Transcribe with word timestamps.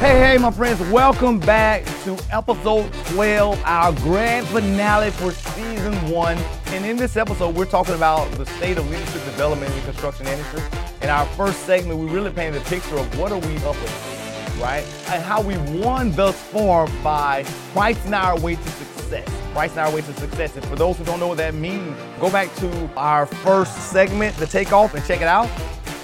Hey, 0.00 0.18
hey, 0.18 0.38
my 0.38 0.50
friends, 0.50 0.80
welcome 0.90 1.38
back 1.38 1.84
to 2.04 2.16
episode 2.32 2.90
12, 3.08 3.62
our 3.66 3.92
grand 4.00 4.46
finale 4.46 5.10
for 5.10 5.30
season 5.30 5.92
one. 6.08 6.38
And 6.68 6.86
in 6.86 6.96
this 6.96 7.18
episode, 7.18 7.54
we're 7.54 7.66
talking 7.66 7.94
about 7.94 8.30
the 8.32 8.46
state 8.46 8.78
of 8.78 8.88
leadership 8.90 9.22
development 9.26 9.70
in 9.70 9.78
the 9.80 9.84
construction 9.84 10.26
industry. 10.26 10.62
In 11.02 11.10
our 11.10 11.26
first 11.26 11.66
segment, 11.66 11.98
we 11.98 12.06
really 12.06 12.30
painted 12.30 12.62
a 12.62 12.64
picture 12.64 12.96
of 12.96 13.18
what 13.18 13.30
are 13.30 13.40
we 13.40 13.54
up 13.58 13.76
against, 13.76 14.58
right? 14.58 14.86
And 15.08 15.22
how 15.22 15.42
we 15.42 15.58
won 15.78 16.12
thus 16.12 16.40
far 16.44 16.86
by 17.04 17.44
pricing 17.74 18.14
our 18.14 18.40
way 18.40 18.54
to 18.54 18.68
success. 18.70 19.28
Pricing 19.52 19.80
our 19.80 19.92
way 19.92 20.00
to 20.00 20.14
success. 20.14 20.56
And 20.56 20.64
for 20.64 20.76
those 20.76 20.96
who 20.96 21.04
don't 21.04 21.20
know 21.20 21.28
what 21.28 21.36
that 21.36 21.52
means, 21.52 21.94
go 22.18 22.30
back 22.30 22.54
to 22.54 22.90
our 22.96 23.26
first 23.26 23.92
segment, 23.92 24.34
the 24.38 24.46
takeoff, 24.46 24.94
and 24.94 25.04
check 25.04 25.20
it 25.20 25.28
out. 25.28 25.50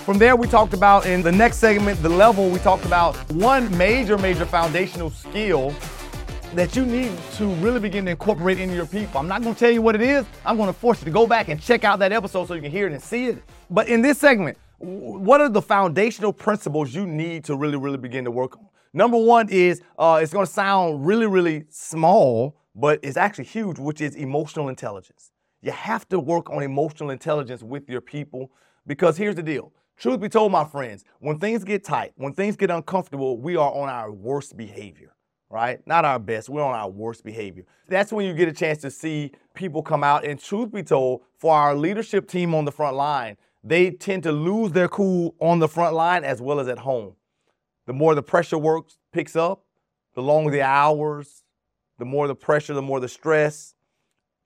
From 0.07 0.19
there, 0.19 0.37
we 0.37 0.47
talked 0.47 0.73
about 0.73 1.05
in 1.05 1.21
the 1.21 1.33
next 1.33 1.57
segment, 1.57 2.01
the 2.01 2.09
level, 2.09 2.49
we 2.49 2.61
talked 2.61 2.85
about 2.85 3.17
one 3.33 3.77
major, 3.77 4.17
major 4.17 4.47
foundational 4.47 5.11
skill 5.11 5.75
that 6.55 6.77
you 6.77 6.87
need 6.87 7.11
to 7.33 7.47
really 7.55 7.81
begin 7.81 8.05
to 8.05 8.13
incorporate 8.13 8.61
into 8.61 8.77
your 8.77 8.87
people. 8.87 9.19
I'm 9.19 9.27
not 9.27 9.43
gonna 9.43 9.57
tell 9.57 9.73
you 9.73 9.83
what 9.83 9.97
it 9.97 10.03
is, 10.03 10.25
I'm 10.45 10.59
gonna 10.59 10.73
force 10.73 11.01
you 11.01 11.07
to 11.07 11.11
go 11.11 11.27
back 11.27 11.49
and 11.49 11.61
check 11.61 11.83
out 11.83 11.99
that 11.99 12.13
episode 12.13 12.47
so 12.47 12.55
you 12.55 12.63
can 12.63 12.71
hear 12.71 12.87
it 12.87 12.93
and 12.93 13.03
see 13.03 13.27
it. 13.27 13.43
But 13.69 13.89
in 13.89 14.01
this 14.01 14.17
segment, 14.17 14.57
what 14.79 15.41
are 15.41 15.49
the 15.49 15.61
foundational 15.61 16.33
principles 16.33 16.95
you 16.95 17.05
need 17.05 17.43
to 17.47 17.57
really, 17.57 17.77
really 17.77 17.99
begin 17.99 18.23
to 18.27 18.31
work 18.31 18.57
on? 18.57 18.69
Number 18.93 19.19
one 19.19 19.49
is 19.49 19.83
uh, 19.99 20.21
it's 20.23 20.33
gonna 20.33 20.47
sound 20.47 21.05
really, 21.05 21.27
really 21.27 21.65
small, 21.69 22.57
but 22.77 23.01
it's 23.03 23.17
actually 23.17 23.47
huge, 23.47 23.81
which 23.81 24.01
is 24.01 24.15
emotional 24.15 24.69
intelligence. 24.69 25.33
You 25.63 25.73
have 25.73 26.09
to 26.11 26.21
work 26.21 26.49
on 26.49 26.63
emotional 26.63 27.11
intelligence 27.11 27.65
with 27.65 27.89
your 27.89 28.01
people 28.01 28.53
because 28.87 29.17
here's 29.17 29.35
the 29.35 29.43
deal 29.43 29.73
Truth 29.97 30.21
be 30.21 30.29
told, 30.29 30.53
my 30.53 30.65
friends, 30.65 31.05
when 31.21 31.39
things 31.39 31.65
get 31.65 31.83
tight, 31.83 32.13
when 32.17 32.35
things 32.35 32.55
get 32.55 32.71
uncomfortable, 32.71 33.39
we 33.39 33.57
are 33.57 33.73
on 33.73 33.89
our 33.89 34.13
worst 34.13 34.55
behavior, 34.57 35.15
right? 35.49 35.81
Not 35.87 36.05
our 36.05 36.19
best, 36.19 36.51
we're 36.51 36.63
on 36.63 36.75
our 36.75 36.91
worst 36.91 37.25
behavior. 37.25 37.65
That's 37.89 38.13
when 38.13 38.27
you 38.27 38.35
get 38.35 38.47
a 38.49 38.53
chance 38.53 38.79
to 38.83 38.91
see 38.91 39.33
people 39.55 39.83
come 39.83 40.05
out. 40.05 40.27
And 40.27 40.39
truth 40.39 40.71
be 40.71 40.83
told, 40.83 41.23
for 41.39 41.55
our 41.55 41.75
leadership 41.75 42.29
team 42.29 42.55
on 42.55 42.67
the 42.67 42.73
front 42.73 42.95
line, 42.97 43.39
they 43.65 43.91
tend 43.91 44.23
to 44.25 44.33
lose 44.33 44.73
their 44.73 44.89
cool 44.89 45.35
on 45.41 45.61
the 45.61 45.69
front 45.69 45.95
line 45.95 46.25
as 46.25 46.43
well 46.43 46.61
as 46.61 46.69
at 46.69 46.79
home. 46.79 47.15
The 47.87 47.95
more 47.95 48.15
the 48.15 48.23
pressure 48.23 48.59
works 48.59 48.99
picks 49.13 49.35
up, 49.35 49.65
the 50.15 50.23
longer 50.23 50.51
the 50.51 50.63
hours, 50.63 51.43
the 51.99 52.05
more 52.05 52.29
the 52.29 52.35
pressure, 52.35 52.75
the 52.75 52.83
more 52.83 53.01
the 53.01 53.09
stress, 53.09 53.75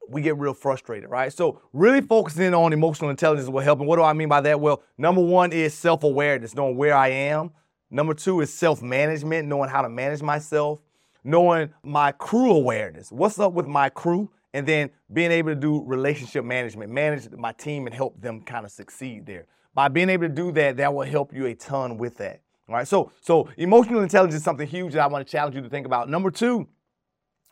we 0.08 0.22
get 0.22 0.36
real 0.38 0.54
frustrated, 0.54 1.08
right? 1.10 1.32
So 1.32 1.60
really 1.72 2.00
focusing 2.00 2.54
on 2.54 2.72
emotional 2.72 3.10
intelligence 3.10 3.48
will 3.48 3.60
help. 3.60 3.78
And 3.78 3.88
what 3.88 3.96
do 3.96 4.02
I 4.02 4.12
mean 4.12 4.28
by 4.28 4.40
that? 4.40 4.60
Well, 4.60 4.82
number 4.98 5.20
one 5.20 5.52
is 5.52 5.74
self-awareness, 5.74 6.54
knowing 6.54 6.76
where 6.76 6.96
I 6.96 7.08
am. 7.08 7.52
Number 7.90 8.14
two 8.14 8.40
is 8.40 8.52
self-management, 8.52 9.48
knowing 9.48 9.70
how 9.70 9.82
to 9.82 9.88
manage 9.88 10.22
myself. 10.22 10.80
Knowing 11.22 11.68
my 11.82 12.12
crew 12.12 12.50
awareness. 12.50 13.12
What's 13.12 13.38
up 13.38 13.52
with 13.52 13.66
my 13.66 13.90
crew? 13.90 14.30
And 14.54 14.66
then 14.66 14.90
being 15.12 15.30
able 15.30 15.50
to 15.50 15.54
do 15.54 15.84
relationship 15.84 16.44
management, 16.44 16.90
manage 16.90 17.30
my 17.30 17.52
team 17.52 17.86
and 17.86 17.94
help 17.94 18.20
them 18.20 18.40
kind 18.40 18.64
of 18.64 18.72
succeed 18.72 19.26
there. 19.26 19.46
By 19.74 19.88
being 19.88 20.08
able 20.08 20.28
to 20.28 20.34
do 20.34 20.50
that, 20.52 20.78
that 20.78 20.92
will 20.92 21.06
help 21.06 21.34
you 21.34 21.46
a 21.46 21.54
ton 21.54 21.98
with 21.98 22.16
that. 22.16 22.40
All 22.68 22.74
right. 22.74 22.88
So, 22.88 23.12
so 23.20 23.48
emotional 23.56 24.00
intelligence 24.00 24.36
is 24.36 24.44
something 24.44 24.66
huge 24.66 24.94
that 24.94 25.02
I 25.02 25.06
want 25.08 25.26
to 25.26 25.30
challenge 25.30 25.54
you 25.54 25.60
to 25.60 25.68
think 25.68 25.86
about. 25.86 26.08
Number 26.08 26.30
two, 26.30 26.66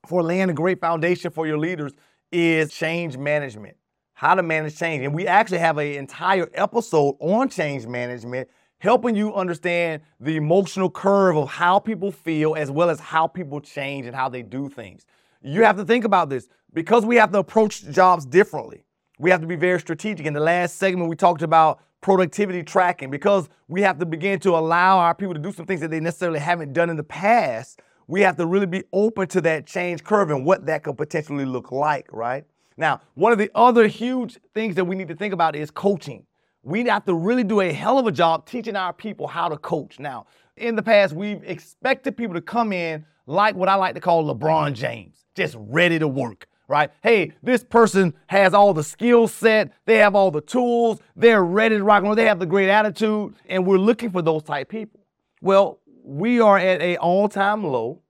for 0.07 0.23
laying 0.23 0.49
a 0.49 0.55
great 0.55 0.81
foundation 0.81 1.31
for 1.31 1.47
your 1.47 1.59
leaders 1.59 1.93
is 2.33 2.73
change 2.73 3.17
management, 3.17 3.77
how 4.15 4.35
to 4.35 4.43
manage 4.43 4.79
change. 4.79 5.05
And 5.05 5.15
we 5.15 5.27
actually 5.27 5.59
have 5.59 5.79
an 5.79 5.87
entire 5.87 6.49
episode 6.55 7.17
on 7.21 7.49
change 7.49 7.87
management, 7.87 8.49
helping 8.79 9.17
you 9.17 9.35
understand 9.35 10.03
the 10.21 10.37
emotional 10.37 10.91
curve 10.91 11.37
of 11.37 11.49
how 11.49 11.79
people 11.79 12.13
feel 12.13 12.55
as 12.55 12.71
well 12.71 12.91
as 12.91 13.01
how 13.01 13.27
people 13.27 13.61
change 13.61 14.07
and 14.07 14.15
how 14.15 14.29
they 14.29 14.43
do 14.43 14.69
things. 14.69 15.07
You 15.43 15.63
have 15.65 15.77
to 15.77 15.85
think 15.85 16.05
about 16.05 16.29
this 16.29 16.49
because 16.75 17.07
we 17.07 17.17
have 17.17 17.33
to 17.33 17.39
approach 17.39 17.85
jobs 17.91 18.27
differently. 18.27 18.85
We 19.19 19.31
have 19.31 19.41
to 19.41 19.47
be 19.47 19.57
very 19.57 19.81
strategic. 19.81 20.27
In 20.27 20.33
the 20.33 20.41
last 20.41 20.77
segment, 20.77 21.09
we 21.09 21.17
talked 21.17 21.43
about 21.43 21.81
productivity 22.01 22.63
tracking 22.63 23.11
because 23.11 23.49
we 23.67 23.83
have 23.83 23.99
to 23.99 24.07
begin 24.07 24.39
to 24.41 24.57
allow 24.57 24.99
our 24.99 25.15
people 25.15 25.35
to 25.35 25.41
do 25.41 25.53
some 25.53 25.67
things 25.67 25.81
that 25.81 25.91
they 25.91 26.01
necessarily 26.01 26.39
haven't 26.39 26.73
done 26.73 26.91
in 26.91 26.97
the 26.97 27.03
past 27.05 27.81
we 28.09 28.23
have 28.23 28.37
to 28.39 28.47
really 28.47 28.67
be 28.67 28.83
open 28.93 29.29
to 29.29 29.41
that 29.43 29.67
change 29.67 30.03
curve 30.03 30.31
and 30.31 30.45
what 30.45 30.67
that 30.67 30.83
could 30.83 30.97
potentially 30.97 31.45
look 31.45 31.71
like, 31.71 32.09
right? 32.11 32.45
Now, 32.77 33.03
one 33.15 33.33
of 33.33 33.39
the 33.39 33.51
other 33.55 33.87
huge 33.87 34.39
things 34.55 34.75
that 34.77 34.85
we 34.85 34.97
need 34.97 35.09
to 35.09 35.15
think 35.15 35.35
about 35.35 35.55
is 35.55 35.71
coaching. 35.71 36.25
We 36.63 36.85
have 36.87 37.05
to 37.05 37.15
really 37.15 37.45
do 37.45 37.61
a 37.61 37.73
hell 37.73 37.99
of 37.99 38.07
a 38.07 38.13
job 38.13 38.47
teaching 38.47 38.77
our 38.77 38.93
people 38.93 39.29
how 39.29 39.49
to 39.49 39.59
coach. 39.59 40.01
Now, 40.01 40.27
in 40.57 40.75
the 40.75 40.83
past, 40.83 41.13
we've 41.13 41.43
expected 41.45 42.17
people 42.17 42.35
to 42.35 42.41
come 42.41 42.73
in 42.73 43.05
like 43.27 43.55
what 43.55 43.69
I 43.69 43.75
like 43.75 43.95
to 43.95 44.01
call 44.01 44.35
LeBron 44.35 44.73
James, 44.73 45.27
just 45.35 45.55
ready 45.59 45.99
to 45.99 46.09
work, 46.09 46.49
right? 46.67 46.91
Hey, 47.03 47.33
this 47.43 47.63
person 47.63 48.15
has 48.29 48.55
all 48.55 48.73
the 48.73 48.83
skill 48.83 49.29
set, 49.29 49.71
they 49.85 49.99
have 49.99 50.15
all 50.15 50.31
the 50.31 50.41
tools, 50.41 51.01
they're 51.15 51.45
ready 51.45 51.77
to 51.77 51.85
rock 51.85 51.99
and 51.99 52.07
roll, 52.07 52.15
they 52.17 52.25
have 52.25 52.39
the 52.39 52.47
great 52.47 52.71
attitude, 52.71 53.35
and 53.47 53.67
we're 53.67 53.77
looking 53.77 54.11
for 54.11 54.23
those 54.23 54.43
type 54.43 54.71
people. 54.71 55.01
Well, 55.43 55.79
we 56.09 56.41
are 56.41 56.57
at 56.57 56.81
a 56.81 56.97
all-time 56.97 57.63
low 57.63 58.01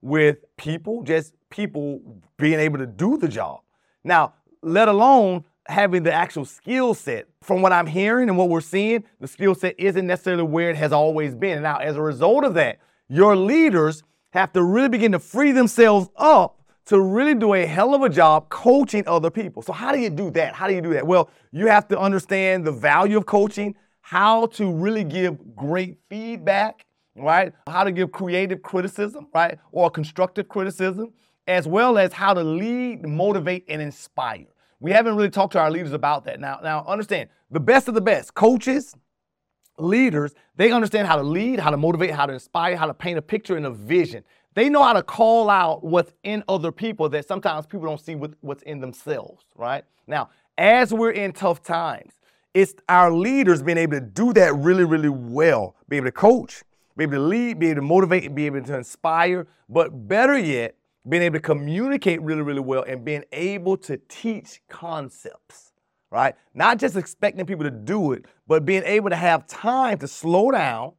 with 0.00 0.36
people, 0.56 1.02
just 1.02 1.34
people 1.50 2.00
being 2.38 2.60
able 2.60 2.78
to 2.78 2.86
do 2.86 3.16
the 3.16 3.26
job. 3.26 3.62
Now, 4.04 4.34
let 4.62 4.86
alone 4.86 5.44
having 5.66 6.04
the 6.04 6.12
actual 6.12 6.44
skill 6.44 6.94
set. 6.94 7.26
From 7.42 7.62
what 7.62 7.72
I'm 7.72 7.88
hearing 7.88 8.28
and 8.28 8.38
what 8.38 8.48
we're 8.48 8.60
seeing, 8.60 9.02
the 9.18 9.26
skill 9.26 9.56
set 9.56 9.74
isn't 9.76 10.06
necessarily 10.06 10.44
where 10.44 10.70
it 10.70 10.76
has 10.76 10.92
always 10.92 11.34
been. 11.34 11.62
Now, 11.62 11.78
as 11.78 11.96
a 11.96 12.02
result 12.02 12.44
of 12.44 12.54
that, 12.54 12.78
your 13.08 13.34
leaders 13.34 14.04
have 14.30 14.52
to 14.52 14.62
really 14.62 14.88
begin 14.88 15.10
to 15.12 15.18
free 15.18 15.50
themselves 15.50 16.08
up 16.16 16.60
to 16.86 17.00
really 17.00 17.34
do 17.34 17.54
a 17.54 17.66
hell 17.66 17.92
of 17.92 18.02
a 18.02 18.08
job 18.08 18.48
coaching 18.50 19.02
other 19.08 19.30
people. 19.30 19.62
So, 19.62 19.72
how 19.72 19.90
do 19.90 19.98
you 19.98 20.10
do 20.10 20.30
that? 20.32 20.54
How 20.54 20.68
do 20.68 20.74
you 20.74 20.80
do 20.80 20.92
that? 20.92 21.04
Well, 21.04 21.28
you 21.50 21.66
have 21.66 21.88
to 21.88 21.98
understand 21.98 22.64
the 22.64 22.70
value 22.70 23.16
of 23.16 23.26
coaching, 23.26 23.74
how 24.00 24.46
to 24.46 24.72
really 24.72 25.02
give 25.02 25.56
great 25.56 25.98
feedback, 26.08 26.86
right? 27.16 27.52
How 27.68 27.84
to 27.84 27.92
give 27.92 28.12
creative 28.12 28.62
criticism, 28.62 29.28
right? 29.34 29.58
Or 29.72 29.90
constructive 29.90 30.48
criticism, 30.48 31.12
as 31.46 31.66
well 31.66 31.98
as 31.98 32.12
how 32.12 32.34
to 32.34 32.42
lead, 32.42 33.06
motivate, 33.06 33.64
and 33.68 33.80
inspire. 33.80 34.46
We 34.80 34.90
haven't 34.92 35.16
really 35.16 35.30
talked 35.30 35.52
to 35.54 35.60
our 35.60 35.70
leaders 35.70 35.92
about 35.92 36.24
that. 36.24 36.40
Now, 36.40 36.60
now 36.62 36.84
understand 36.86 37.28
the 37.50 37.60
best 37.60 37.88
of 37.88 37.94
the 37.94 38.00
best, 38.00 38.34
coaches, 38.34 38.94
leaders, 39.78 40.34
they 40.56 40.72
understand 40.72 41.06
how 41.06 41.16
to 41.16 41.22
lead, 41.22 41.60
how 41.60 41.70
to 41.70 41.76
motivate, 41.76 42.10
how 42.10 42.26
to 42.26 42.32
inspire, 42.32 42.76
how 42.76 42.86
to 42.86 42.94
paint 42.94 43.18
a 43.18 43.22
picture 43.22 43.56
and 43.56 43.66
a 43.66 43.70
vision. 43.70 44.24
They 44.54 44.68
know 44.70 44.82
how 44.82 44.94
to 44.94 45.02
call 45.02 45.50
out 45.50 45.84
what's 45.84 46.12
in 46.22 46.42
other 46.48 46.72
people 46.72 47.08
that 47.10 47.28
sometimes 47.28 47.66
people 47.66 47.86
don't 47.86 48.00
see 48.00 48.14
what's 48.14 48.62
in 48.62 48.80
themselves, 48.80 49.44
right? 49.54 49.84
Now, 50.06 50.30
as 50.56 50.94
we're 50.94 51.10
in 51.10 51.32
tough 51.32 51.62
times, 51.62 52.14
it's 52.54 52.74
our 52.88 53.12
leaders 53.12 53.62
being 53.62 53.76
able 53.76 54.00
to 54.00 54.00
do 54.00 54.32
that 54.32 54.54
really, 54.56 54.84
really 54.84 55.10
well, 55.10 55.76
be 55.90 55.98
able 55.98 56.06
to 56.06 56.12
coach, 56.12 56.62
be 56.96 57.04
able 57.04 57.14
to 57.14 57.20
lead, 57.20 57.58
be 57.58 57.68
able 57.68 57.82
to 57.82 57.86
motivate, 57.86 58.24
and 58.24 58.34
be 58.34 58.46
able 58.46 58.62
to 58.62 58.76
inspire, 58.76 59.46
but 59.68 60.08
better 60.08 60.38
yet, 60.38 60.76
being 61.08 61.22
able 61.22 61.34
to 61.34 61.42
communicate 61.42 62.20
really, 62.22 62.42
really 62.42 62.60
well 62.60 62.82
and 62.82 63.04
being 63.04 63.24
able 63.32 63.76
to 63.76 63.96
teach 64.08 64.60
concepts, 64.68 65.72
right? 66.10 66.34
Not 66.54 66.78
just 66.78 66.96
expecting 66.96 67.44
people 67.46 67.64
to 67.64 67.70
do 67.70 68.12
it, 68.12 68.24
but 68.46 68.64
being 68.64 68.82
able 68.84 69.10
to 69.10 69.16
have 69.16 69.46
time 69.46 69.98
to 69.98 70.08
slow 70.08 70.50
down 70.50 70.92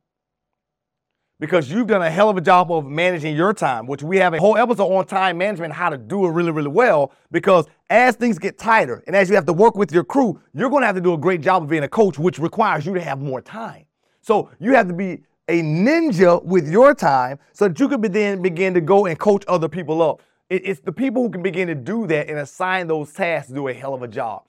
because 1.39 1.69
you've 1.69 1.87
done 1.87 2.01
a 2.01 2.09
hell 2.09 2.29
of 2.29 2.37
a 2.37 2.41
job 2.41 2.71
of 2.71 2.85
managing 2.85 3.35
your 3.35 3.53
time, 3.53 3.85
which 3.85 4.01
we 4.01 4.17
have 4.17 4.33
a 4.33 4.39
whole 4.39 4.57
episode 4.57 4.87
on 4.87 5.05
time 5.05 5.37
management, 5.37 5.71
how 5.73 5.89
to 5.89 5.97
do 5.97 6.25
it 6.25 6.29
really, 6.29 6.51
really 6.51 6.69
well. 6.69 7.11
Because 7.31 7.65
as 7.89 8.15
things 8.15 8.39
get 8.39 8.57
tighter 8.57 9.03
and 9.05 9.15
as 9.15 9.29
you 9.29 9.35
have 9.35 9.45
to 9.45 9.53
work 9.53 9.75
with 9.75 9.91
your 9.91 10.03
crew, 10.03 10.41
you're 10.53 10.69
going 10.69 10.81
to 10.81 10.87
have 10.87 10.95
to 10.95 11.01
do 11.01 11.13
a 11.13 11.17
great 11.17 11.41
job 11.41 11.63
of 11.63 11.69
being 11.69 11.83
a 11.83 11.87
coach, 11.87 12.17
which 12.17 12.39
requires 12.39 12.85
you 12.85 12.93
to 12.95 13.01
have 13.01 13.19
more 13.19 13.41
time. 13.41 13.85
So 14.21 14.49
you 14.59 14.73
have 14.73 14.87
to 14.87 14.93
be 14.93 15.23
a 15.47 15.61
ninja 15.61 16.43
with 16.43 16.69
your 16.69 16.93
time 16.93 17.39
so 17.53 17.67
that 17.67 17.79
you 17.79 17.87
can 17.87 18.01
then 18.01 18.41
begin 18.41 18.73
to 18.73 18.81
go 18.81 19.05
and 19.05 19.17
coach 19.17 19.43
other 19.47 19.69
people 19.69 20.01
up. 20.01 20.21
it's 20.49 20.79
the 20.81 20.91
people 20.91 21.23
who 21.23 21.29
can 21.29 21.41
begin 21.41 21.67
to 21.67 21.75
do 21.75 22.07
that 22.07 22.29
and 22.29 22.39
assign 22.39 22.87
those 22.87 23.11
tasks 23.13 23.51
do 23.51 23.67
a 23.67 23.73
hell 23.73 23.93
of 23.93 24.01
a 24.01 24.07
job. 24.07 24.43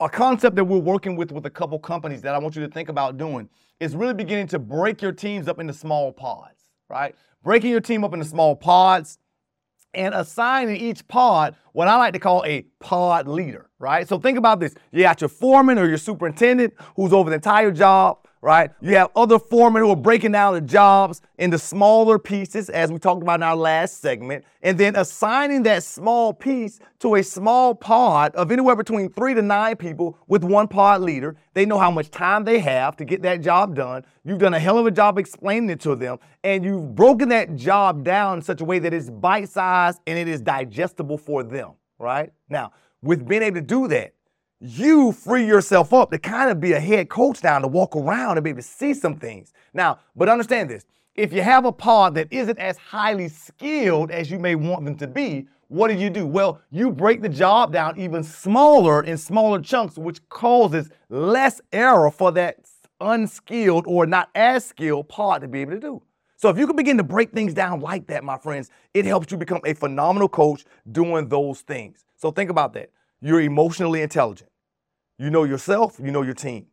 A 0.00 0.08
concept 0.08 0.56
that 0.56 0.64
we're 0.64 0.78
working 0.78 1.16
with 1.16 1.30
with 1.32 1.46
a 1.46 1.50
couple 1.50 1.78
companies 1.78 2.22
that 2.22 2.34
I 2.34 2.38
want 2.38 2.56
you 2.56 2.62
to 2.66 2.72
think 2.72 2.88
about 2.88 3.16
doing 3.16 3.48
is 3.80 3.94
really 3.94 4.14
beginning 4.14 4.48
to 4.48 4.58
break 4.58 5.02
your 5.02 5.12
teams 5.12 5.48
up 5.48 5.58
into 5.58 5.72
small 5.72 6.12
pods, 6.12 6.70
right? 6.88 7.14
Breaking 7.42 7.70
your 7.70 7.80
team 7.80 8.04
up 8.04 8.12
into 8.12 8.24
small 8.24 8.56
pods 8.56 9.18
and 9.92 10.14
assigning 10.14 10.76
each 10.76 11.06
pod 11.06 11.54
what 11.72 11.88
I 11.88 11.96
like 11.96 12.12
to 12.14 12.18
call 12.18 12.44
a 12.44 12.62
pod 12.80 13.28
leader, 13.28 13.70
right? 13.78 14.08
So 14.08 14.18
think 14.18 14.38
about 14.38 14.60
this. 14.60 14.74
You 14.92 15.02
got 15.02 15.20
your 15.20 15.28
foreman 15.28 15.78
or 15.78 15.86
your 15.86 15.98
superintendent 15.98 16.74
who's 16.96 17.12
over 17.12 17.30
the 17.30 17.36
entire 17.36 17.70
job 17.70 18.23
right? 18.44 18.70
You 18.82 18.94
have 18.96 19.08
other 19.16 19.38
foremen 19.38 19.80
who 19.80 19.90
are 19.90 19.96
breaking 19.96 20.32
down 20.32 20.52
the 20.52 20.60
jobs 20.60 21.22
into 21.38 21.58
smaller 21.58 22.18
pieces, 22.18 22.68
as 22.68 22.92
we 22.92 22.98
talked 22.98 23.22
about 23.22 23.36
in 23.36 23.42
our 23.42 23.56
last 23.56 24.02
segment, 24.02 24.44
and 24.60 24.76
then 24.76 24.96
assigning 24.96 25.62
that 25.62 25.82
small 25.82 26.34
piece 26.34 26.78
to 26.98 27.14
a 27.14 27.22
small 27.22 27.74
pod 27.74 28.34
of 28.34 28.52
anywhere 28.52 28.76
between 28.76 29.08
three 29.08 29.32
to 29.32 29.40
nine 29.40 29.76
people 29.76 30.18
with 30.26 30.44
one 30.44 30.68
pod 30.68 31.00
leader. 31.00 31.36
They 31.54 31.64
know 31.64 31.78
how 31.78 31.90
much 31.90 32.10
time 32.10 32.44
they 32.44 32.58
have 32.58 32.98
to 32.98 33.06
get 33.06 33.22
that 33.22 33.40
job 33.40 33.74
done. 33.74 34.04
You've 34.26 34.40
done 34.40 34.52
a 34.52 34.60
hell 34.60 34.76
of 34.76 34.84
a 34.84 34.90
job 34.90 35.18
explaining 35.18 35.70
it 35.70 35.80
to 35.80 35.96
them, 35.96 36.18
and 36.42 36.62
you've 36.62 36.94
broken 36.94 37.30
that 37.30 37.56
job 37.56 38.04
down 38.04 38.38
in 38.38 38.42
such 38.42 38.60
a 38.60 38.64
way 38.66 38.78
that 38.78 38.92
it's 38.92 39.08
bite 39.08 39.48
sized 39.48 40.00
and 40.06 40.18
it 40.18 40.28
is 40.28 40.42
digestible 40.42 41.16
for 41.16 41.44
them, 41.44 41.70
right? 41.98 42.30
Now, 42.50 42.72
with 43.00 43.26
being 43.26 43.42
able 43.42 43.56
to 43.56 43.62
do 43.62 43.88
that, 43.88 44.13
you 44.64 45.12
free 45.12 45.46
yourself 45.46 45.92
up 45.92 46.10
to 46.10 46.18
kind 46.18 46.50
of 46.50 46.58
be 46.58 46.72
a 46.72 46.80
head 46.80 47.10
coach 47.10 47.42
now 47.42 47.58
to 47.58 47.68
walk 47.68 47.94
around 47.94 48.38
and 48.38 48.44
be 48.44 48.50
able 48.50 48.62
to 48.62 48.66
see 48.66 48.94
some 48.94 49.14
things. 49.16 49.52
Now, 49.74 49.98
but 50.16 50.28
understand 50.28 50.70
this 50.70 50.86
if 51.14 51.32
you 51.32 51.42
have 51.42 51.66
a 51.66 51.72
pod 51.72 52.14
that 52.14 52.28
isn't 52.32 52.58
as 52.58 52.78
highly 52.78 53.28
skilled 53.28 54.10
as 54.10 54.30
you 54.30 54.38
may 54.38 54.54
want 54.54 54.84
them 54.84 54.96
to 54.96 55.06
be, 55.06 55.46
what 55.68 55.88
do 55.88 55.94
you 55.94 56.08
do? 56.08 56.26
Well, 56.26 56.60
you 56.70 56.90
break 56.90 57.20
the 57.20 57.28
job 57.28 57.72
down 57.72 57.98
even 57.98 58.22
smaller 58.22 59.02
in 59.02 59.18
smaller 59.18 59.60
chunks, 59.60 59.98
which 59.98 60.26
causes 60.28 60.88
less 61.10 61.60
error 61.72 62.10
for 62.10 62.32
that 62.32 62.56
unskilled 63.00 63.84
or 63.86 64.06
not 64.06 64.30
as 64.34 64.64
skilled 64.64 65.08
pod 65.08 65.42
to 65.42 65.48
be 65.48 65.60
able 65.60 65.72
to 65.72 65.80
do. 65.80 66.02
So 66.36 66.48
if 66.48 66.58
you 66.58 66.66
can 66.66 66.76
begin 66.76 66.96
to 66.96 67.04
break 67.04 67.32
things 67.32 67.54
down 67.54 67.80
like 67.80 68.06
that, 68.06 68.24
my 68.24 68.38
friends, 68.38 68.70
it 68.94 69.04
helps 69.04 69.30
you 69.30 69.36
become 69.36 69.60
a 69.64 69.74
phenomenal 69.74 70.28
coach 70.28 70.64
doing 70.90 71.28
those 71.28 71.60
things. 71.60 72.04
So 72.16 72.30
think 72.30 72.50
about 72.50 72.72
that. 72.74 72.90
You're 73.20 73.42
emotionally 73.42 74.02
intelligent. 74.02 74.50
You 75.18 75.30
know 75.30 75.44
yourself, 75.44 76.00
you 76.02 76.10
know 76.10 76.22
your 76.22 76.34
team, 76.34 76.66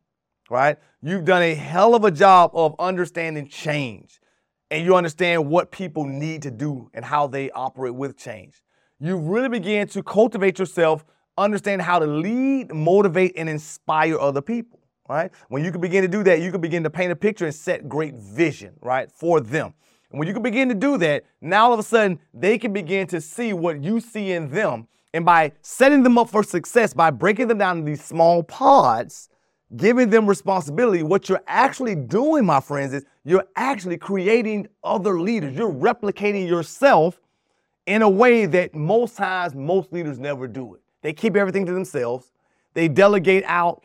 right? 0.50 0.78
You've 1.02 1.26
done 1.26 1.44
a 1.44 1.54
hell 1.54 1.94
of 1.94 2.04
a 2.04 2.12
job 2.12 2.52
of 2.54 2.76
understanding 2.80 3.48
change 3.48 4.20
and 4.72 4.84
you 4.86 4.96
understand 4.96 5.48
what 5.48 5.70
people 5.70 6.06
need 6.06 6.42
to 6.44 6.52
do 6.52 6.90
and 6.94 7.06
how 7.06 7.28
they 7.28 7.52
operate 7.52 7.94
with 7.94 8.18
change. 8.18 8.64
You 9.00 9.18
really 9.18 9.50
begin 9.50 9.88
to 9.90 10.02
cultivate 10.02 10.58
yourself, 10.58 11.06
understand 11.38 11.82
how 11.82 12.00
to 12.00 12.08
lead, 12.08 12.74
motivate, 12.74 13.34
and 13.36 13.50
inspire 13.50 14.18
other 14.18 14.42
people, 14.42 14.80
right? 15.08 15.32
When 15.50 15.64
you 15.64 15.72
can 15.72 15.82
begin 15.82 16.02
to 16.02 16.08
do 16.08 16.24
that, 16.24 16.42
you 16.42 16.52
can 16.52 16.62
begin 16.62 16.84
to 16.84 16.90
paint 16.90 17.12
a 17.12 17.16
picture 17.16 17.46
and 17.46 17.54
set 17.54 17.90
great 17.90 18.16
vision, 18.16 18.74
right, 18.82 19.12
for 19.12 19.40
them. 19.40 19.74
And 20.10 20.20
when 20.20 20.28
you 20.28 20.34
can 20.34 20.44
begin 20.44 20.70
to 20.70 20.76
do 20.76 20.98
that, 20.98 21.26
now 21.42 21.66
all 21.66 21.74
of 21.74 21.80
a 21.80 21.84
sudden 21.84 22.20
they 22.34 22.58
can 22.58 22.74
begin 22.74 23.08
to 23.08 23.22
see 23.22 23.54
what 23.54 23.84
you 23.84 24.00
see 24.00 24.32
in 24.32 24.50
them 24.50 24.88
and 25.14 25.26
by 25.26 25.52
setting 25.62 26.04
them 26.04 26.18
up 26.18 26.30
for 26.30 26.44
success, 26.44 26.94
by 26.94 27.10
breaking 27.10 27.48
them 27.48 27.58
down 27.58 27.80
into 27.80 27.92
these 27.92 28.04
small 28.04 28.44
pods, 28.44 29.30
giving 29.76 30.10
them 30.10 30.28
responsibility, 30.28 31.04
what 31.04 31.30
you're 31.30 31.44
actually 31.48 31.96
doing, 31.96 32.46
my 32.46 32.60
friends, 32.60 32.94
is 32.94 33.06
you're 33.24 33.48
actually 33.56 33.98
creating 33.98 34.68
other 34.84 35.20
leaders. 35.20 35.56
You're 35.56 35.72
replicating 35.72 36.48
yourself 36.48 37.20
in 37.86 38.02
a 38.02 38.10
way 38.10 38.46
that 38.46 38.76
most 38.76 39.18
times 39.18 39.56
most 39.56 39.92
leaders 39.92 40.20
never 40.20 40.48
do 40.48 40.76
it. 40.76 40.82
They 41.02 41.14
keep 41.14 41.36
everything 41.36 41.66
to 41.66 41.74
themselves. 41.74 42.32
They 42.74 42.88
delegate 42.88 43.44
out 43.48 43.84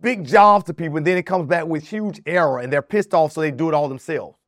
big 0.00 0.24
jobs 0.24 0.64
to 0.66 0.74
people, 0.74 0.98
and 0.98 1.06
then 1.06 1.18
it 1.18 1.24
comes 1.24 1.46
back 1.48 1.66
with 1.66 1.88
huge 1.88 2.20
error, 2.26 2.60
and 2.60 2.72
they're 2.72 2.82
pissed 2.82 3.14
off, 3.14 3.32
so 3.32 3.40
they 3.40 3.50
do 3.50 3.68
it 3.68 3.74
all 3.74 3.88
themselves. 3.88 4.38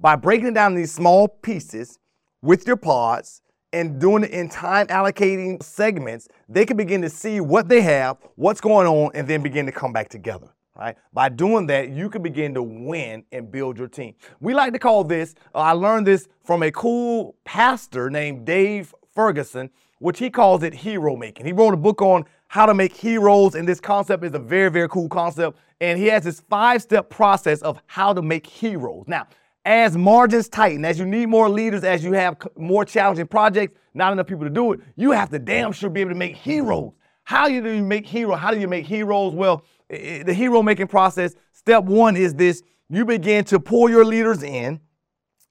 By 0.00 0.16
breaking 0.16 0.54
down 0.54 0.74
these 0.74 0.92
small 0.92 1.28
pieces 1.28 1.98
with 2.42 2.66
your 2.66 2.76
pods, 2.76 3.42
and 3.72 4.00
doing 4.00 4.24
it 4.24 4.30
in 4.30 4.48
time 4.48 4.86
allocating 4.88 5.62
segments, 5.62 6.28
they 6.48 6.64
can 6.64 6.76
begin 6.76 7.02
to 7.02 7.10
see 7.10 7.40
what 7.40 7.68
they 7.68 7.80
have, 7.82 8.16
what's 8.36 8.60
going 8.60 8.86
on, 8.86 9.10
and 9.14 9.28
then 9.28 9.42
begin 9.42 9.66
to 9.66 9.72
come 9.72 9.92
back 9.92 10.08
together. 10.08 10.48
Right? 10.76 10.96
By 11.12 11.28
doing 11.28 11.66
that, 11.66 11.90
you 11.90 12.08
can 12.08 12.22
begin 12.22 12.54
to 12.54 12.62
win 12.62 13.24
and 13.32 13.50
build 13.50 13.78
your 13.78 13.88
team. 13.88 14.14
We 14.38 14.54
like 14.54 14.72
to 14.74 14.78
call 14.78 15.02
this, 15.02 15.34
uh, 15.52 15.58
I 15.58 15.72
learned 15.72 16.06
this 16.06 16.28
from 16.44 16.62
a 16.62 16.70
cool 16.70 17.34
pastor 17.44 18.10
named 18.10 18.46
Dave 18.46 18.94
Ferguson, 19.12 19.70
which 19.98 20.20
he 20.20 20.30
calls 20.30 20.62
it 20.62 20.72
hero 20.72 21.16
making. 21.16 21.46
He 21.46 21.52
wrote 21.52 21.74
a 21.74 21.76
book 21.78 22.00
on 22.00 22.24
how 22.46 22.64
to 22.64 22.74
make 22.74 22.94
heroes, 22.94 23.56
and 23.56 23.66
this 23.66 23.80
concept 23.80 24.22
is 24.22 24.34
a 24.34 24.38
very, 24.38 24.70
very 24.70 24.88
cool 24.88 25.08
concept. 25.08 25.58
And 25.80 25.98
he 25.98 26.06
has 26.06 26.22
this 26.22 26.40
five 26.40 26.80
step 26.80 27.10
process 27.10 27.60
of 27.62 27.80
how 27.86 28.12
to 28.12 28.22
make 28.22 28.46
heroes. 28.46 29.04
Now, 29.08 29.26
as 29.68 29.98
margins 29.98 30.48
tighten, 30.48 30.82
as 30.86 30.98
you 30.98 31.04
need 31.04 31.26
more 31.26 31.50
leaders, 31.50 31.84
as 31.84 32.02
you 32.02 32.12
have 32.14 32.38
more 32.56 32.86
challenging 32.86 33.26
projects, 33.26 33.78
not 33.92 34.14
enough 34.14 34.26
people 34.26 34.44
to 34.44 34.50
do 34.50 34.72
it, 34.72 34.80
you 34.96 35.10
have 35.10 35.28
to 35.28 35.38
damn 35.38 35.72
sure 35.72 35.90
be 35.90 36.00
able 36.00 36.10
to 36.10 36.16
make 36.16 36.34
heroes. 36.34 36.92
How 37.24 37.48
do 37.48 37.54
you 37.54 37.84
make 37.84 38.06
heroes? 38.06 38.38
How 38.38 38.50
do 38.50 38.58
you 38.58 38.66
make 38.66 38.86
heroes? 38.86 39.34
Well, 39.34 39.62
the 39.90 40.32
hero 40.32 40.62
making 40.62 40.86
process, 40.86 41.34
step 41.52 41.84
one 41.84 42.16
is 42.16 42.34
this 42.34 42.62
you 42.88 43.04
begin 43.04 43.44
to 43.44 43.60
pull 43.60 43.90
your 43.90 44.06
leaders 44.06 44.42
in 44.42 44.80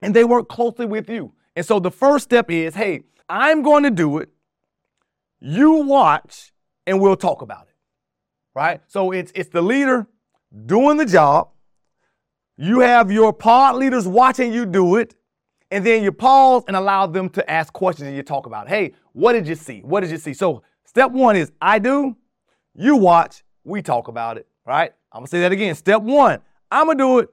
and 0.02 0.16
they 0.16 0.24
work 0.24 0.50
closely 0.50 0.88
with 0.88 1.08
you. 1.12 1.34
And 1.56 1.64
so 1.64 1.80
the 1.80 1.92
first 1.92 2.24
step 2.24 2.50
is 2.50 2.74
hey, 2.74 3.04
I'm 3.30 3.62
going 3.62 3.84
to 3.84 3.92
do 3.92 4.18
it. 4.18 4.30
You 5.40 5.84
watch 5.84 6.54
and 6.88 7.00
we'll 7.00 7.18
talk 7.18 7.44
about 7.44 7.68
it. 7.68 7.76
Right? 8.56 8.82
So 8.88 9.12
it's 9.12 9.32
it's 9.36 9.50
the 9.50 9.62
leader 9.62 10.08
doing 10.66 10.98
the 10.98 11.06
job. 11.06 11.50
You 12.58 12.80
have 12.80 13.12
your 13.12 13.32
pod 13.32 13.76
leaders 13.76 14.08
watching 14.08 14.52
you 14.52 14.66
do 14.66 14.96
it, 14.96 15.16
and 15.70 15.86
then 15.86 16.04
you 16.04 16.12
pause 16.12 16.64
and 16.68 16.76
allow 16.76 17.06
them 17.06 17.30
to 17.30 17.50
ask 17.50 17.72
questions 17.72 18.08
and 18.08 18.16
you 18.16 18.24
talk 18.24 18.46
about, 18.46 18.68
hey, 18.68 18.94
what 19.14 19.34
did 19.34 19.48
you 19.48 19.56
see? 19.56 19.82
What 19.82 20.02
did 20.02 20.10
you 20.10 20.18
see? 20.18 20.34
So 20.34 20.64
step 20.86 21.12
one 21.12 21.36
is 21.36 21.52
I 21.62 21.78
do, 21.78 22.16
you 22.74 22.96
watch, 22.96 23.44
we 23.64 23.82
talk 23.82 24.08
about 24.08 24.38
it, 24.38 24.48
right? 24.66 24.92
I'm 25.12 25.20
gonna 25.20 25.28
say 25.28 25.42
that 25.42 25.52
again. 25.52 25.76
Step 25.76 26.02
one, 26.02 26.40
I'm 26.72 26.88
gonna 26.88 26.98
do 26.98 27.20
it, 27.20 27.30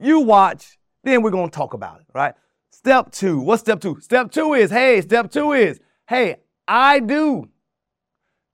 you 0.00 0.20
watch, 0.20 0.78
then 1.02 1.22
we're 1.22 1.30
gonna 1.30 1.50
talk 1.50 1.74
about 1.74 2.00
it, 2.00 2.06
right? 2.14 2.34
Step 2.70 3.12
two, 3.12 3.38
what's 3.38 3.60
step 3.60 3.80
two? 3.80 4.00
Step 4.00 4.32
two 4.32 4.54
is, 4.54 4.70
hey, 4.70 5.00
step 5.00 5.30
two 5.30 5.52
is, 5.52 5.78
hey, 6.08 6.36
I 6.66 7.00
do, 7.00 7.48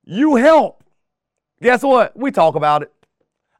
you 0.03 0.35
help. 0.35 0.83
Guess 1.61 1.83
what? 1.83 2.17
We 2.17 2.31
talk 2.31 2.55
about 2.55 2.81
it. 2.81 2.91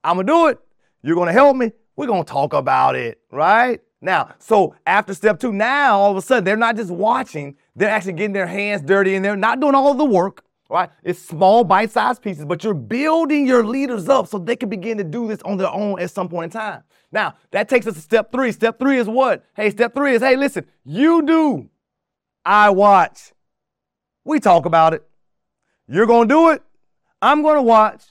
I'm 0.03 0.17
gonna 0.17 0.27
do 0.27 0.47
it, 0.47 0.59
you're 1.01 1.15
gonna 1.15 1.31
help 1.31 1.55
me, 1.55 1.71
we're 2.01 2.07
going 2.07 2.25
to 2.25 2.31
talk 2.31 2.53
about 2.53 2.95
it, 2.95 3.19
right? 3.29 3.79
Now, 4.01 4.33
so 4.39 4.73
after 4.87 5.13
step 5.13 5.39
two, 5.39 5.53
now 5.53 5.99
all 5.99 6.09
of 6.09 6.17
a 6.17 6.21
sudden 6.23 6.43
they're 6.43 6.57
not 6.57 6.75
just 6.75 6.89
watching, 6.89 7.55
they're 7.75 7.91
actually 7.91 8.13
getting 8.13 8.33
their 8.33 8.47
hands 8.47 8.81
dirty 8.81 9.13
and 9.13 9.23
they're 9.23 9.35
not 9.35 9.59
doing 9.59 9.75
all 9.75 9.93
the 9.93 10.03
work, 10.03 10.43
right? 10.67 10.89
It's 11.03 11.19
small 11.19 11.63
bite 11.63 11.91
sized 11.91 12.23
pieces, 12.23 12.45
but 12.45 12.63
you're 12.63 12.73
building 12.73 13.45
your 13.45 13.63
leaders 13.63 14.09
up 14.09 14.27
so 14.27 14.39
they 14.39 14.55
can 14.55 14.67
begin 14.67 14.97
to 14.97 15.03
do 15.03 15.27
this 15.27 15.43
on 15.43 15.57
their 15.57 15.69
own 15.69 15.99
at 15.99 16.09
some 16.09 16.27
point 16.27 16.55
in 16.55 16.59
time. 16.59 16.81
Now, 17.11 17.35
that 17.51 17.69
takes 17.69 17.85
us 17.85 17.93
to 17.93 18.01
step 18.01 18.31
three. 18.31 18.51
Step 18.51 18.79
three 18.79 18.97
is 18.97 19.07
what? 19.07 19.45
Hey, 19.55 19.69
step 19.69 19.93
three 19.93 20.15
is 20.15 20.23
hey, 20.23 20.35
listen, 20.35 20.65
you 20.83 21.21
do, 21.21 21.69
I 22.43 22.71
watch. 22.71 23.31
We 24.25 24.39
talk 24.39 24.65
about 24.65 24.95
it. 24.95 25.07
You're 25.87 26.07
going 26.07 26.27
to 26.27 26.33
do 26.33 26.49
it. 26.49 26.63
I'm 27.21 27.43
going 27.43 27.57
to 27.57 27.61
watch 27.61 28.05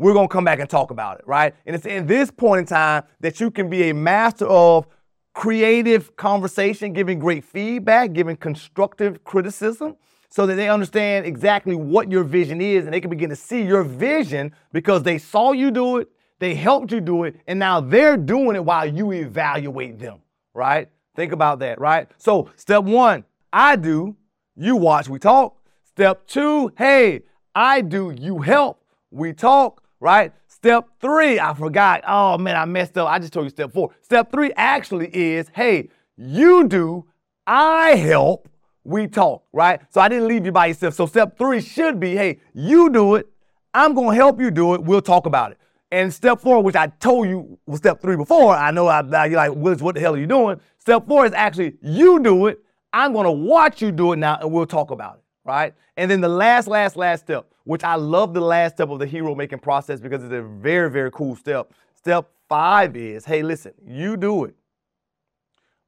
we're 0.00 0.14
going 0.14 0.28
to 0.28 0.32
come 0.32 0.44
back 0.44 0.60
and 0.60 0.70
talk 0.70 0.90
about 0.90 1.18
it, 1.18 1.26
right? 1.26 1.54
And 1.66 1.76
it's 1.76 1.84
in 1.84 2.06
this 2.06 2.30
point 2.30 2.60
in 2.60 2.64
time 2.64 3.02
that 3.20 3.38
you 3.38 3.50
can 3.50 3.68
be 3.68 3.90
a 3.90 3.94
master 3.94 4.46
of 4.46 4.86
creative 5.34 6.16
conversation, 6.16 6.94
giving 6.94 7.18
great 7.18 7.44
feedback, 7.44 8.14
giving 8.14 8.34
constructive 8.34 9.22
criticism 9.24 9.96
so 10.30 10.46
that 10.46 10.54
they 10.54 10.70
understand 10.70 11.26
exactly 11.26 11.74
what 11.76 12.10
your 12.10 12.24
vision 12.24 12.62
is 12.62 12.86
and 12.86 12.94
they 12.94 13.00
can 13.00 13.10
begin 13.10 13.28
to 13.28 13.36
see 13.36 13.62
your 13.62 13.82
vision 13.82 14.54
because 14.72 15.02
they 15.02 15.18
saw 15.18 15.52
you 15.52 15.70
do 15.70 15.98
it, 15.98 16.08
they 16.38 16.54
helped 16.54 16.90
you 16.90 17.02
do 17.02 17.24
it, 17.24 17.36
and 17.46 17.58
now 17.58 17.78
they're 17.78 18.16
doing 18.16 18.56
it 18.56 18.64
while 18.64 18.86
you 18.86 19.12
evaluate 19.12 19.98
them, 19.98 20.20
right? 20.54 20.88
Think 21.14 21.32
about 21.32 21.58
that, 21.58 21.78
right? 21.78 22.08
So, 22.16 22.48
step 22.56 22.84
one, 22.84 23.24
I 23.52 23.76
do, 23.76 24.16
you 24.56 24.76
watch, 24.76 25.10
we 25.10 25.18
talk. 25.18 25.58
Step 25.84 26.26
two, 26.26 26.72
hey, 26.78 27.20
I 27.54 27.82
do, 27.82 28.14
you 28.18 28.38
help, 28.38 28.82
we 29.10 29.34
talk 29.34 29.82
right? 30.00 30.32
Step 30.48 30.88
three, 31.00 31.38
I 31.38 31.54
forgot. 31.54 32.02
Oh 32.06 32.38
man, 32.38 32.56
I 32.56 32.64
messed 32.64 32.98
up. 32.98 33.08
I 33.08 33.18
just 33.18 33.32
told 33.32 33.44
you 33.44 33.50
step 33.50 33.72
four. 33.72 33.90
Step 34.00 34.32
three 34.32 34.52
actually 34.56 35.14
is 35.14 35.48
hey, 35.54 35.90
you 36.16 36.66
do, 36.66 37.06
I 37.46 37.94
help, 37.94 38.48
we 38.84 39.06
talk, 39.06 39.44
right? 39.52 39.80
So 39.90 40.00
I 40.00 40.08
didn't 40.08 40.28
leave 40.28 40.44
you 40.44 40.52
by 40.52 40.66
yourself. 40.66 40.94
So 40.94 41.06
step 41.06 41.38
three 41.38 41.60
should 41.60 42.00
be 42.00 42.16
hey, 42.16 42.40
you 42.54 42.90
do 42.90 43.14
it, 43.14 43.28
I'm 43.72 43.94
gonna 43.94 44.14
help 44.14 44.40
you 44.40 44.50
do 44.50 44.74
it, 44.74 44.82
we'll 44.82 45.02
talk 45.02 45.26
about 45.26 45.52
it. 45.52 45.58
And 45.92 46.12
step 46.12 46.40
four, 46.40 46.62
which 46.62 46.76
I 46.76 46.86
told 46.86 47.28
you 47.28 47.58
was 47.66 47.78
step 47.78 48.00
three 48.00 48.16
before, 48.16 48.54
I 48.54 48.70
know 48.70 48.86
I, 48.86 49.00
you're 49.26 49.36
like, 49.36 49.54
Willis, 49.54 49.82
what 49.82 49.94
the 49.94 50.00
hell 50.00 50.14
are 50.14 50.18
you 50.18 50.26
doing? 50.26 50.60
Step 50.78 51.06
four 51.06 51.26
is 51.26 51.32
actually 51.32 51.76
you 51.82 52.20
do 52.20 52.46
it, 52.46 52.60
I'm 52.92 53.12
gonna 53.12 53.32
watch 53.32 53.82
you 53.82 53.92
do 53.92 54.12
it 54.12 54.16
now, 54.16 54.38
and 54.40 54.50
we'll 54.52 54.66
talk 54.66 54.90
about 54.90 55.16
it, 55.16 55.22
right? 55.44 55.74
And 55.96 56.10
then 56.10 56.20
the 56.20 56.28
last, 56.28 56.68
last, 56.68 56.96
last 56.96 57.20
step 57.20 57.49
which 57.64 57.84
I 57.84 57.94
love 57.96 58.34
the 58.34 58.40
last 58.40 58.76
step 58.76 58.90
of 58.90 58.98
the 58.98 59.06
hero 59.06 59.34
making 59.34 59.60
process 59.60 60.00
because 60.00 60.24
it's 60.24 60.32
a 60.32 60.42
very, 60.42 60.90
very 60.90 61.10
cool 61.10 61.36
step. 61.36 61.72
Step 61.94 62.30
five 62.48 62.96
is 62.96 63.24
hey, 63.24 63.42
listen, 63.42 63.72
you 63.86 64.16
do 64.16 64.44
it. 64.44 64.54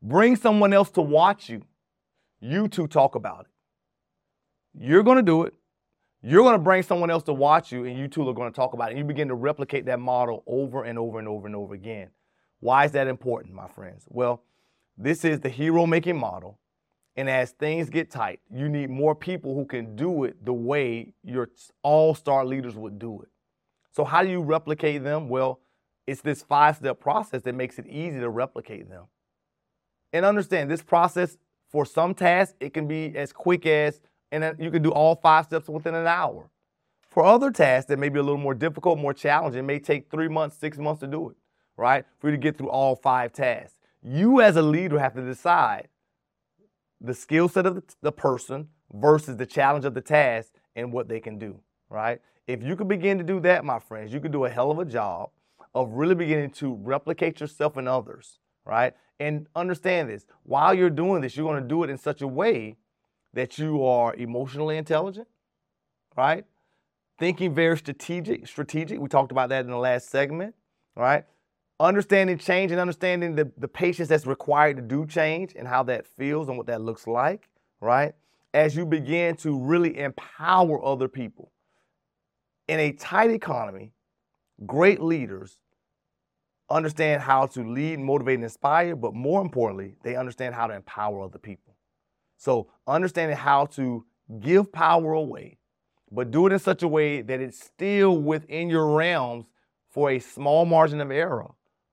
Bring 0.03 0.37
someone 0.37 0.73
else 0.73 0.91
to 0.93 1.03
watch 1.03 1.49
you. 1.49 1.63
You 2.41 2.69
two 2.69 2.87
talk 2.89 3.15
about 3.15 3.43
it. 3.43 3.47
You're 4.85 5.03
going 5.03 5.17
to 5.19 5.23
do 5.23 5.45
it. 5.45 5.55
you're 6.23 6.43
going 6.43 6.55
to 6.55 6.63
bring 6.63 6.83
someone 6.83 7.11
else 7.11 7.25
to 7.25 7.33
watch 7.33 7.73
you, 7.73 7.85
and 7.85 7.99
you 7.99 8.09
two 8.09 8.29
are 8.29 8.35
going 8.35 8.51
to 8.51 8.55
talk 8.55 8.75
about 8.75 8.89
it. 8.89 8.91
And 8.93 8.99
you 8.99 9.05
begin 9.05 9.29
to 9.29 9.35
replicate 9.35 9.87
that 9.87 9.99
model 10.01 10.45
over 10.47 10.85
and 10.85 10.99
over 10.99 11.19
and 11.19 11.29
over 11.29 11.47
and 11.47 11.57
over 11.57 11.75
again. 11.75 12.11
Why 12.61 12.85
is 12.85 12.93
that 12.93 13.09
important, 13.09 13.55
my 13.55 13.69
friends? 13.69 14.05
Well, 14.09 14.43
this 14.97 15.25
is 15.25 15.41
the 15.41 15.49
hero 15.49 15.85
making 15.87 16.17
model. 16.19 16.59
And 17.17 17.29
as 17.29 17.51
things 17.51 17.91
get 17.91 18.11
tight, 18.11 18.41
you 18.51 18.69
need 18.69 18.89
more 18.89 19.15
people 19.15 19.55
who 19.55 19.67
can 19.67 19.97
do 19.97 20.25
it 20.25 20.43
the 20.45 20.53
way 20.53 21.13
your 21.23 21.51
all 21.83 22.15
star 22.15 22.45
leaders 22.45 22.75
would 22.75 22.99
do 22.99 23.21
it. 23.23 23.29
So, 23.91 24.05
how 24.05 24.23
do 24.23 24.31
you 24.31 24.41
replicate 24.41 25.05
them? 25.05 25.29
Well, 25.29 25.61
it's 26.07 26.23
this 26.23 26.43
five 26.43 26.77
step 26.77 27.01
process 27.01 27.43
that 27.43 27.55
makes 27.55 27.79
it 27.79 27.87
easy 27.87 28.19
to 28.19 28.31
replicate 28.31 28.89
them. 28.89 29.05
And 30.13 30.25
understand 30.25 30.71
this 30.71 30.83
process 30.83 31.37
for 31.71 31.85
some 31.85 32.15
tasks, 32.15 32.55
it 32.61 32.75
can 32.75 32.87
be 32.87 33.17
as 33.17 33.33
quick 33.33 33.67
as, 33.67 34.01
and 34.31 34.57
you 34.59 34.71
can 34.71 34.83
do 34.83 34.91
all 34.91 35.15
five 35.17 35.47
steps 35.47 35.69
within 35.69 35.95
an 35.95 36.07
hour. 36.07 36.51
For 37.09 37.25
other 37.25 37.51
tasks 37.51 37.89
that 37.89 37.99
may 37.99 38.09
be 38.09 38.19
a 38.19 38.23
little 38.23 38.39
more 38.39 38.55
difficult, 38.55 38.99
more 38.99 39.13
challenging, 39.13 39.61
it 39.61 39.65
may 39.65 39.79
take 39.79 40.11
three 40.11 40.29
months, 40.29 40.57
six 40.57 40.79
months 40.79 41.01
to 41.01 41.07
do 41.07 41.29
it, 41.29 41.37
right? 41.77 42.07
For 42.19 42.29
you 42.29 42.37
to 42.37 42.41
get 42.41 42.57
through 42.57 42.71
all 42.71 42.97
five 42.97 43.33
tasks. 43.33 43.77
You 44.03 44.41
as 44.41 44.57
a 44.57 44.63
leader 44.63 44.99
have 44.99 45.15
to 45.15 45.23
decide 45.23 45.89
the 47.03 47.15
skill 47.15 47.49
set 47.49 47.67
of 47.67 47.83
the 48.01 48.13
person 48.13 48.69
versus 48.93 49.37
the 49.37 49.47
challenge 49.47 49.85
of 49.85 49.95
the 49.95 50.01
task 50.01 50.53
and 50.77 50.93
what 50.93 51.09
they 51.09 51.21
can 51.21 51.39
do, 51.39 51.61
right? 51.91 52.21
If 52.47 52.63
you 52.63 52.77
can 52.77 52.89
begin 52.89 53.19
to 53.19 53.25
do 53.25 53.41
that, 53.41 53.65
my 53.65 53.79
friends, 53.79 54.13
you 54.13 54.21
can 54.21 54.33
do 54.33 54.45
a 54.45 54.51
hell 54.51 54.71
of 54.71 54.79
a 54.79 54.85
job 54.85 55.31
of 55.75 55.91
really 55.93 56.15
beginning 56.15 56.51
to 56.51 56.75
replicate 56.75 57.41
yourself 57.41 57.77
and 57.77 57.89
others, 57.89 58.39
right? 58.65 58.95
And 59.19 59.47
understand 59.55 60.09
this 60.09 60.27
while 60.43 60.75
you're 60.75 60.91
doing 60.91 61.23
this, 61.23 61.37
you're 61.37 61.49
going 61.49 61.63
to 61.63 61.69
do 61.69 61.83
it 61.83 61.91
in 61.91 61.99
such 61.99 62.23
a 62.23 62.29
way 62.29 62.77
that 63.35 63.59
you 63.59 63.85
are 63.85 64.15
emotionally 64.15 64.77
intelligent, 64.77 65.29
right? 66.17 66.45
Thinking 67.19 67.55
very 67.55 67.79
strategic, 67.79 68.47
strategic. 68.47 69.01
We 69.01 69.09
talked 69.09 69.33
about 69.33 69.49
that 69.49 69.65
in 69.65 69.71
the 69.71 69.77
last 69.77 70.11
segment, 70.11 70.55
right? 70.97 71.25
Understanding 71.83 72.39
change 72.39 72.71
and 72.71 72.81
understanding 72.81 73.35
the, 73.35 73.51
the 73.59 73.67
patience 73.67 74.09
that's 74.09 74.25
required 74.25 74.77
to 74.77 74.83
do 74.83 75.05
change 75.05 75.55
and 75.57 75.67
how 75.67 75.83
that 75.83 76.07
feels 76.07 76.47
and 76.47 76.57
what 76.57 76.69
that 76.69 76.81
looks 76.81 77.09
like, 77.09 77.49
right? 77.81 78.15
As 78.55 78.77
you 78.77 78.87
begin 78.87 79.35
to 79.39 79.59
really 79.59 79.99
empower 79.99 80.81
other 80.85 81.09
people. 81.09 81.51
In 82.69 82.79
a 82.79 82.93
tight 82.93 83.33
economy, 83.33 83.91
great 84.65 85.03
leaders 85.03 85.59
understand 86.71 87.21
how 87.21 87.47
to 87.47 87.69
lead, 87.69 87.99
motivate, 87.99 88.37
and 88.37 88.45
inspire, 88.45 88.95
but 88.95 89.13
more 89.13 89.43
importantly, 89.43 89.97
they 90.05 90.15
understand 90.15 90.55
how 90.55 90.69
to 90.69 90.75
empower 90.75 91.23
other 91.23 91.41
people. 91.41 91.75
So, 92.37 92.69
understanding 92.87 93.37
how 93.37 93.67
to 93.67 94.07
give 94.39 94.71
power 94.73 95.15
away, 95.15 95.59
but 96.13 96.31
do 96.31 96.47
it 96.47 96.53
in 96.53 96.61
such 96.61 96.85
a 96.85 96.89
way 96.89 97.23
that 97.23 97.41
it's 97.41 97.59
still 97.59 98.19
within 98.19 98.71
your 98.71 98.95
realms 98.95 99.47
for 99.91 100.13
a 100.13 100.21
small 100.21 100.65
margin 100.65 101.01
of 101.01 101.11
error 101.11 101.51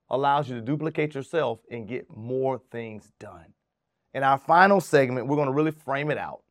allows 0.09 0.49
you 0.49 0.55
to 0.55 0.61
duplicate 0.61 1.13
yourself 1.13 1.59
and 1.69 1.87
get 1.87 2.05
more 2.15 2.61
things 2.71 3.11
done. 3.19 3.53
In 4.13 4.23
our 4.23 4.37
final 4.37 4.81
segment, 4.81 5.27
we're 5.27 5.35
going 5.35 5.47
to 5.47 5.53
really 5.53 5.71
frame 5.71 6.09
it 6.09 6.17
out. 6.17 6.41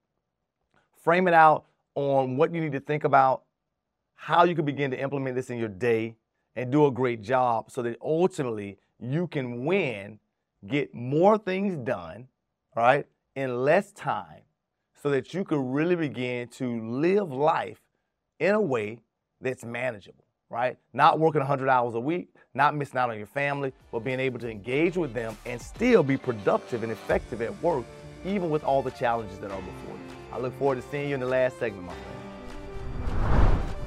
Frame 1.02 1.26
it 1.26 1.34
out 1.34 1.64
on 1.94 2.36
what 2.36 2.54
you 2.54 2.60
need 2.60 2.72
to 2.72 2.80
think 2.80 3.04
about, 3.04 3.42
how 4.14 4.44
you 4.44 4.54
can 4.54 4.64
begin 4.64 4.90
to 4.90 5.00
implement 5.00 5.34
this 5.34 5.50
in 5.50 5.58
your 5.58 5.68
day, 5.68 6.14
and 6.56 6.72
do 6.72 6.86
a 6.86 6.90
great 6.90 7.22
job 7.22 7.70
so 7.70 7.82
that 7.82 7.96
ultimately 8.02 8.78
you 8.98 9.28
can 9.28 9.64
win, 9.64 10.18
get 10.66 10.92
more 10.92 11.38
things 11.38 11.76
done, 11.76 12.26
right, 12.74 13.06
in 13.36 13.64
less 13.64 13.92
time 13.92 14.42
so 15.00 15.10
that 15.10 15.32
you 15.32 15.44
can 15.44 15.70
really 15.70 15.94
begin 15.94 16.48
to 16.48 16.80
live 16.90 17.30
life 17.30 17.80
in 18.40 18.54
a 18.54 18.60
way 18.60 18.98
that's 19.40 19.64
manageable, 19.64 20.24
right? 20.50 20.76
Not 20.92 21.18
working 21.18 21.40
100 21.40 21.68
hours 21.68 21.94
a 21.94 22.00
week, 22.00 22.28
not 22.54 22.74
missing 22.74 22.98
out 22.98 23.10
on 23.10 23.18
your 23.18 23.26
family, 23.26 23.72
but 23.92 24.00
being 24.00 24.20
able 24.20 24.38
to 24.40 24.50
engage 24.50 24.96
with 24.96 25.12
them 25.12 25.36
and 25.46 25.60
still 25.60 26.02
be 26.02 26.16
productive 26.16 26.82
and 26.82 26.92
effective 26.92 27.42
at 27.42 27.62
work, 27.62 27.84
even 28.24 28.50
with 28.50 28.64
all 28.64 28.82
the 28.82 28.90
challenges 28.92 29.38
that 29.38 29.50
are 29.50 29.60
before 29.60 29.94
you. 29.94 30.16
I 30.32 30.38
look 30.38 30.58
forward 30.58 30.82
to 30.82 30.88
seeing 30.90 31.08
you 31.08 31.14
in 31.14 31.20
the 31.20 31.26
last 31.26 31.58
segment, 31.58 31.86
my 31.86 31.92
friend. 31.92 32.18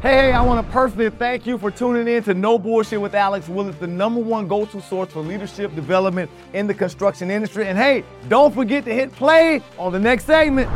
Hey, 0.01 0.31
I 0.31 0.41
want 0.41 0.65
to 0.65 0.73
personally 0.73 1.11
thank 1.11 1.45
you 1.45 1.59
for 1.59 1.69
tuning 1.69 2.07
in 2.07 2.23
to 2.23 2.33
No 2.33 2.57
Bullshit 2.57 2.99
with 2.99 3.13
Alex 3.13 3.47
Willis, 3.47 3.75
the 3.75 3.85
number 3.85 4.19
one 4.19 4.47
go 4.47 4.65
to 4.65 4.81
source 4.81 5.11
for 5.11 5.21
leadership 5.21 5.75
development 5.75 6.31
in 6.53 6.65
the 6.65 6.73
construction 6.73 7.29
industry. 7.29 7.67
And 7.67 7.77
hey, 7.77 8.03
don't 8.27 8.51
forget 8.51 8.83
to 8.85 8.93
hit 8.93 9.11
play 9.11 9.61
on 9.77 9.93
the 9.93 9.99
next 9.99 10.25
segment. 10.25 10.67